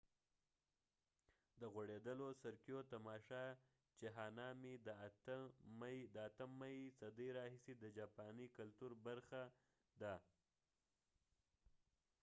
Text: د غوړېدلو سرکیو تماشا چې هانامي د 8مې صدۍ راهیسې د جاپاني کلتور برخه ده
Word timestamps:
د 1.59 1.61
غوړېدلو 1.73 2.27
سرکیو 2.43 2.79
تماشا 2.93 3.45
چې 3.97 4.05
هانامي 4.17 4.75
د 6.13 6.17
8مې 6.19 6.79
صدۍ 6.99 7.29
راهیسې 7.37 7.73
د 7.77 7.83
جاپاني 7.97 8.47
کلتور 8.57 8.91
برخه 9.05 9.41
ده 10.01 10.15